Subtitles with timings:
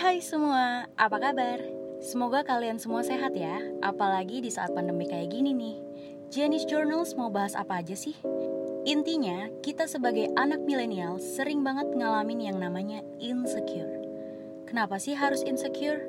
[0.00, 1.60] hai semua, apa kabar?
[2.00, 5.76] Semoga kalian semua sehat ya, apalagi di saat pandemi kayak gini nih.
[6.32, 8.16] Janice Journals mau bahas apa aja sih?
[8.88, 13.99] Intinya, kita sebagai anak milenial sering banget ngalamin yang namanya insecure.
[14.70, 16.06] Kenapa sih harus insecure?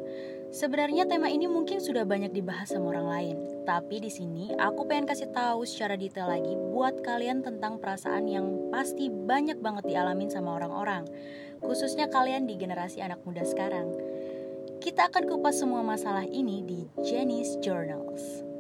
[0.54, 5.10] Sebenarnya tema ini mungkin sudah banyak dibahas sama orang lain, tapi di sini aku pengen
[5.10, 10.62] kasih tahu secara detail lagi buat kalian tentang perasaan yang pasti banyak banget dialamin sama
[10.62, 11.10] orang-orang
[11.62, 13.94] khususnya kalian di generasi anak muda sekarang.
[14.82, 18.51] Kita akan kupas semua masalah ini di Jenny's Journals.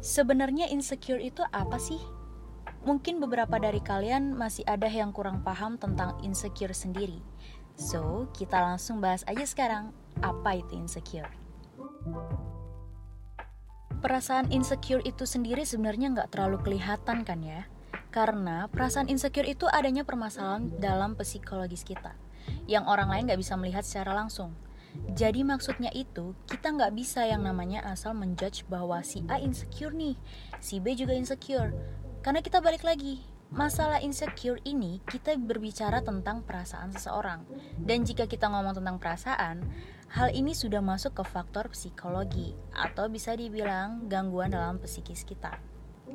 [0.00, 1.98] Sebenarnya insecure itu apa sih?
[2.86, 7.18] Mungkin beberapa dari kalian masih ada yang kurang paham tentang insecure sendiri.
[7.74, 9.90] So, kita langsung bahas aja sekarang,
[10.22, 11.28] apa itu insecure.
[13.98, 17.66] Perasaan insecure itu sendiri sebenarnya nggak terlalu kelihatan kan ya?
[18.14, 22.14] Karena perasaan insecure itu adanya permasalahan dalam psikologis kita,
[22.70, 24.54] yang orang lain nggak bisa melihat secara langsung.
[25.16, 30.16] Jadi maksudnya itu, kita nggak bisa yang namanya asal menjudge bahwa si A insecure nih,
[30.60, 31.72] si B juga insecure.
[32.20, 37.48] Karena kita balik lagi, masalah insecure ini kita berbicara tentang perasaan seseorang.
[37.80, 39.64] Dan jika kita ngomong tentang perasaan,
[40.12, 45.56] hal ini sudah masuk ke faktor psikologi atau bisa dibilang gangguan dalam psikis kita.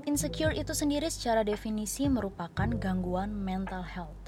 [0.05, 4.20] Insecure itu sendiri secara definisi merupakan gangguan mental health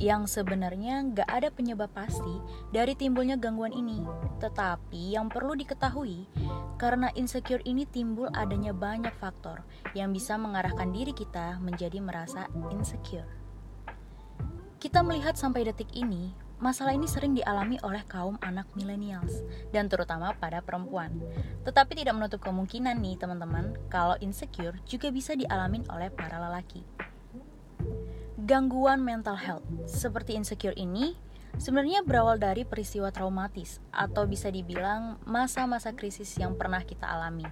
[0.00, 2.40] yang sebenarnya nggak ada penyebab pasti
[2.72, 4.02] dari timbulnya gangguan ini.
[4.40, 6.26] Tetapi yang perlu diketahui,
[6.80, 9.62] karena insecure ini timbul adanya banyak faktor
[9.94, 13.28] yang bisa mengarahkan diri kita menjadi merasa insecure.
[14.82, 20.34] Kita melihat sampai detik ini, masalah ini sering dialami oleh kaum anak millennials dan terutama
[20.38, 21.22] pada perempuan.
[21.62, 26.82] Tetapi tidak menutup kemungkinan nih teman-teman kalau insecure juga bisa dialami oleh para lelaki
[28.42, 31.14] gangguan mental health seperti insecure ini
[31.62, 37.46] sebenarnya berawal dari peristiwa traumatis atau bisa dibilang masa-masa krisis yang pernah kita alami.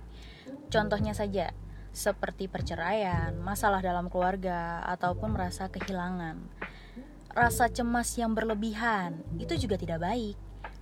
[0.67, 1.55] Contohnya saja,
[1.95, 6.43] seperti perceraian, masalah dalam keluarga, ataupun merasa kehilangan.
[7.31, 10.35] Rasa cemas yang berlebihan itu juga tidak baik.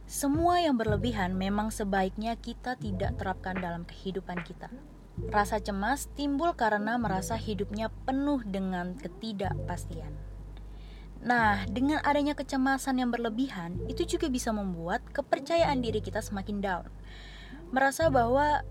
[0.09, 4.73] Semua yang berlebihan memang sebaiknya kita tidak terapkan dalam kehidupan kita.
[5.27, 10.15] Rasa cemas timbul karena merasa hidupnya penuh dengan ketidakpastian.
[11.19, 16.87] Nah, dengan adanya kecemasan yang berlebihan, itu juga bisa membuat kepercayaan diri kita semakin down.
[17.75, 18.63] Merasa bahwa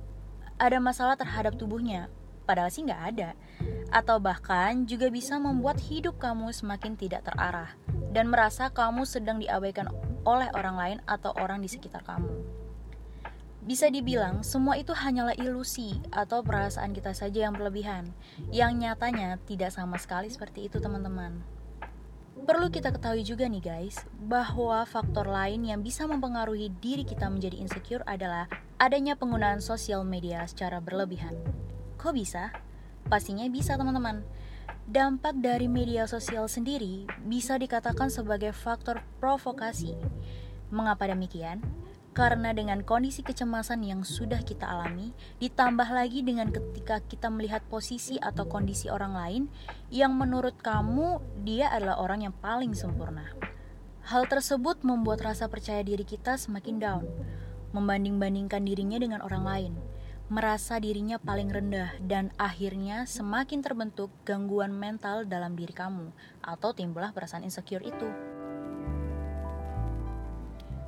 [0.55, 2.07] ada masalah terhadap tubuhnya,
[2.47, 3.35] padahal sih nggak ada.
[3.91, 7.75] Atau bahkan juga bisa membuat hidup kamu semakin tidak terarah
[8.15, 9.91] dan merasa kamu sedang diabaikan
[10.23, 12.31] oleh orang lain atau orang di sekitar kamu.
[13.67, 18.15] Bisa dibilang, semua itu hanyalah ilusi atau perasaan kita saja yang berlebihan,
[18.47, 21.43] yang nyatanya tidak sama sekali seperti itu, teman-teman.
[22.47, 27.59] Perlu kita ketahui juga nih, guys, bahwa faktor lain yang bisa mempengaruhi diri kita menjadi
[27.59, 28.47] insecure adalah
[28.79, 31.35] adanya penggunaan sosial media secara berlebihan.
[31.99, 32.55] Kok bisa?
[33.11, 34.23] Pastinya bisa, teman-teman.
[34.87, 39.91] Dampak dari media sosial sendiri bisa dikatakan sebagai faktor provokasi.
[40.71, 41.59] Mengapa demikian?
[42.17, 48.17] Karena dengan kondisi kecemasan yang sudah kita alami, ditambah lagi dengan ketika kita melihat posisi
[48.17, 49.43] atau kondisi orang lain
[49.93, 53.21] yang menurut kamu dia adalah orang yang paling sempurna.
[54.09, 57.05] Hal tersebut membuat rasa percaya diri kita semakin down,
[57.77, 59.73] membanding-bandingkan dirinya dengan orang lain,
[60.33, 66.09] merasa dirinya paling rendah, dan akhirnya semakin terbentuk gangguan mental dalam diri kamu,
[66.41, 68.36] atau timbullah perasaan insecure itu.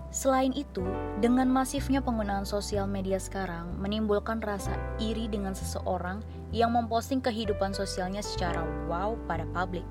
[0.09, 0.81] Selain itu,
[1.22, 8.25] dengan masifnya penggunaan sosial media sekarang menimbulkan rasa iri dengan seseorang yang memposting kehidupan sosialnya
[8.25, 9.86] secara wow pada publik.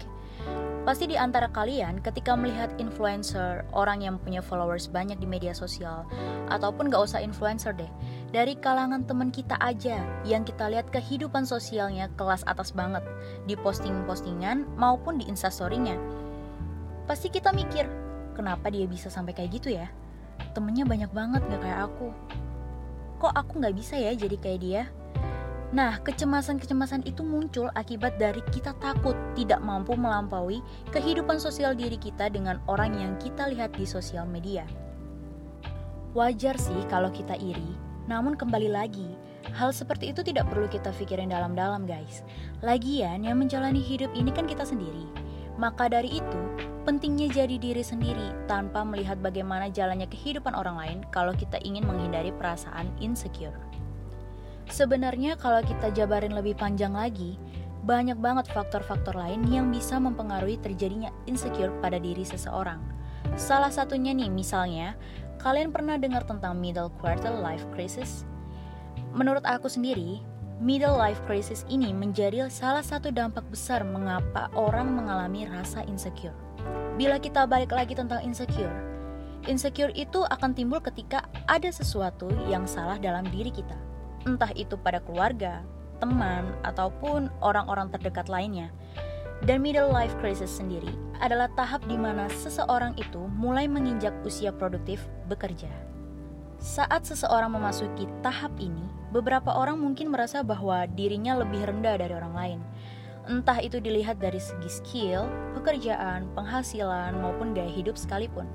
[0.82, 6.02] Pasti di antara kalian ketika melihat influencer, orang yang punya followers banyak di media sosial,
[6.50, 7.90] ataupun gak usah influencer deh,
[8.34, 13.04] dari kalangan teman kita aja yang kita lihat kehidupan sosialnya kelas atas banget
[13.46, 15.94] di posting-postingan maupun di instastorynya.
[17.06, 17.84] Pasti kita mikir,
[18.32, 19.92] kenapa dia bisa sampai kayak gitu ya?
[20.52, 22.08] Temennya banyak banget gak kayak aku
[23.18, 24.82] kok aku gak bisa ya jadi kayak dia
[25.68, 30.64] Nah, kecemasan-kecemasan itu muncul akibat dari kita takut tidak mampu melampaui
[30.96, 34.64] kehidupan sosial diri kita dengan orang yang kita lihat di sosial media.
[36.16, 37.76] Wajar sih kalau kita iri,
[38.08, 39.12] namun kembali lagi,
[39.52, 42.24] hal seperti itu tidak perlu kita pikirin dalam-dalam guys.
[42.64, 45.04] Lagian yang menjalani hidup ini kan kita sendiri.
[45.60, 46.42] Maka dari itu,
[46.88, 52.32] Pentingnya jadi diri sendiri tanpa melihat bagaimana jalannya kehidupan orang lain kalau kita ingin menghindari
[52.32, 53.60] perasaan insecure.
[54.72, 57.36] Sebenarnya kalau kita jabarin lebih panjang lagi,
[57.84, 62.80] banyak banget faktor-faktor lain yang bisa mempengaruhi terjadinya insecure pada diri seseorang.
[63.36, 64.96] Salah satunya nih misalnya,
[65.44, 68.24] kalian pernah dengar tentang middle quarter life crisis?
[69.12, 70.24] Menurut aku sendiri,
[70.58, 76.34] middle life crisis ini menjadi salah satu dampak besar mengapa orang mengalami rasa insecure.
[76.98, 78.74] Bila kita balik lagi tentang insecure,
[79.46, 83.78] insecure itu akan timbul ketika ada sesuatu yang salah dalam diri kita.
[84.26, 85.62] Entah itu pada keluarga,
[86.02, 88.74] teman, ataupun orang-orang terdekat lainnya.
[89.46, 90.90] Dan middle life crisis sendiri
[91.22, 95.70] adalah tahap di mana seseorang itu mulai menginjak usia produktif bekerja.
[96.58, 98.82] Saat seseorang memasuki tahap ini,
[99.14, 102.60] beberapa orang mungkin merasa bahwa dirinya lebih rendah dari orang lain
[103.28, 108.48] Entah itu dilihat dari segi skill, pekerjaan, penghasilan, maupun gaya hidup sekalipun.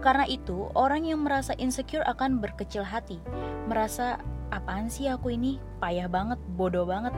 [0.00, 3.20] Karena itu, orang yang merasa insecure akan berkecil hati,
[3.68, 4.16] merasa
[4.48, 7.12] apaan sih aku ini, payah banget, bodoh banget.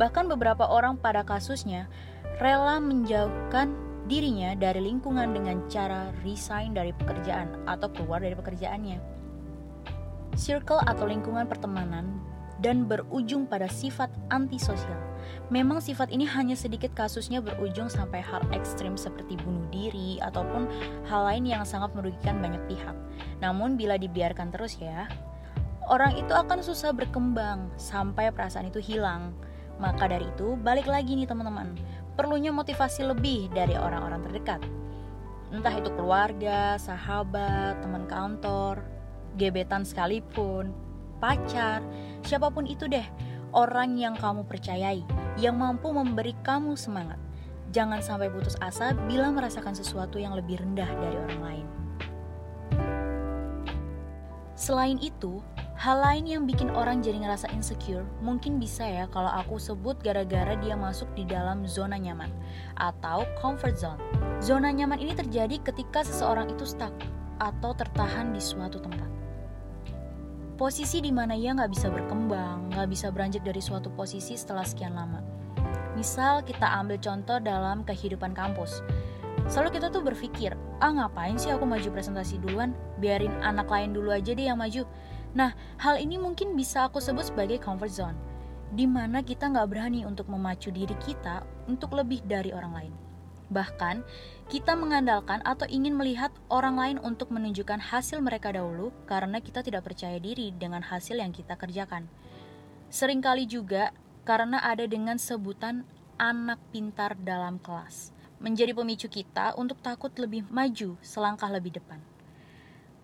[0.00, 1.92] Bahkan beberapa orang pada kasusnya
[2.40, 3.76] rela menjauhkan
[4.08, 9.17] dirinya dari lingkungan dengan cara resign dari pekerjaan atau keluar dari pekerjaannya.
[10.38, 12.22] Circle atau lingkungan pertemanan
[12.62, 14.98] dan berujung pada sifat antisosial.
[15.50, 20.70] Memang sifat ini hanya sedikit kasusnya berujung sampai hal ekstrim seperti bunuh diri ataupun
[21.10, 22.94] hal lain yang sangat merugikan banyak pihak.
[23.42, 25.10] Namun bila dibiarkan terus ya,
[25.90, 29.34] orang itu akan susah berkembang sampai perasaan itu hilang.
[29.78, 31.78] Maka dari itu, balik lagi nih teman-teman,
[32.18, 34.58] perlunya motivasi lebih dari orang-orang terdekat.
[35.54, 38.82] Entah itu keluarga, sahabat, teman kantor,
[39.38, 40.74] gebetan sekalipun,
[41.22, 41.80] pacar,
[42.26, 43.06] siapa pun itu deh,
[43.54, 45.06] orang yang kamu percayai,
[45.38, 47.16] yang mampu memberi kamu semangat.
[47.68, 51.66] Jangan sampai putus asa bila merasakan sesuatu yang lebih rendah dari orang lain.
[54.58, 55.38] Selain itu,
[55.78, 60.58] hal lain yang bikin orang jadi ngerasa insecure mungkin bisa ya kalau aku sebut gara-gara
[60.58, 62.32] dia masuk di dalam zona nyaman
[62.74, 64.02] atau comfort zone.
[64.42, 66.90] Zona nyaman ini terjadi ketika seseorang itu stuck
[67.38, 69.17] atau tertahan di suatu tempat
[70.58, 74.98] posisi di mana ia nggak bisa berkembang, nggak bisa beranjak dari suatu posisi setelah sekian
[74.98, 75.22] lama.
[75.94, 78.82] Misal kita ambil contoh dalam kehidupan kampus.
[79.46, 84.10] Selalu kita tuh berpikir, ah ngapain sih aku maju presentasi duluan, biarin anak lain dulu
[84.10, 84.82] aja deh yang maju.
[85.38, 88.18] Nah, hal ini mungkin bisa aku sebut sebagai comfort zone,
[88.74, 92.94] di mana kita nggak berani untuk memacu diri kita untuk lebih dari orang lain.
[93.48, 94.04] Bahkan,
[94.48, 99.84] kita mengandalkan atau ingin melihat orang lain untuk menunjukkan hasil mereka dahulu karena kita tidak
[99.84, 102.08] percaya diri dengan hasil yang kita kerjakan.
[102.88, 103.92] Seringkali juga
[104.24, 105.84] karena ada dengan sebutan
[106.16, 112.00] anak pintar dalam kelas, menjadi pemicu kita untuk takut lebih maju selangkah lebih depan.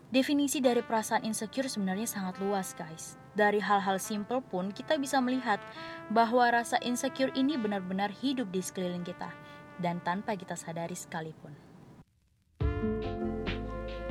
[0.09, 3.21] Definisi dari perasaan insecure sebenarnya sangat luas, guys.
[3.37, 5.61] Dari hal-hal simple pun kita bisa melihat
[6.09, 9.44] bahwa rasa insecure ini benar-benar hidup di sekeliling kita
[9.79, 11.55] dan tanpa kita sadari sekalipun.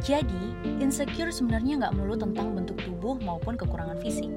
[0.04, 0.52] Jadi,
[0.84, 4.28] insecure sebenarnya nggak melulu tentang bentuk tubuh maupun kekurangan fisik.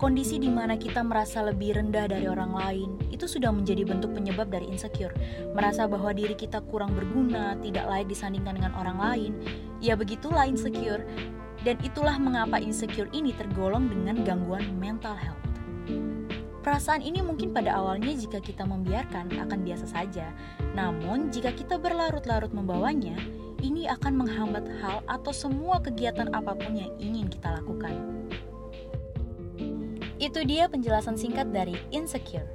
[0.00, 4.48] Kondisi di mana kita merasa lebih rendah dari orang lain itu sudah menjadi bentuk penyebab
[4.48, 5.12] dari insecure.
[5.52, 9.32] Merasa bahwa diri kita kurang berguna, tidak layak disandingkan dengan orang lain,
[9.82, 11.04] ya begitulah insecure.
[11.60, 15.49] Dan itulah mengapa insecure ini tergolong dengan gangguan mental health.
[16.70, 20.30] Perasaan ini mungkin pada awalnya jika kita membiarkan akan biasa saja.
[20.78, 23.18] Namun, jika kita berlarut-larut membawanya,
[23.58, 28.22] ini akan menghambat hal atau semua kegiatan apa pun yang ingin kita lakukan.
[30.22, 32.46] Itu dia penjelasan singkat dari insecure.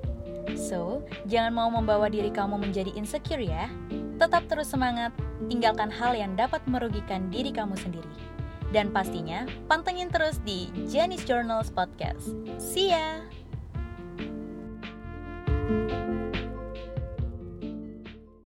[0.55, 3.67] So, jangan mau membawa diri kamu menjadi insecure ya.
[4.15, 5.11] Tetap terus semangat,
[5.51, 8.15] tinggalkan hal yang dapat merugikan diri kamu sendiri.
[8.71, 12.31] Dan pastinya, pantengin terus di Janice Journals Podcast.
[12.63, 13.34] See ya!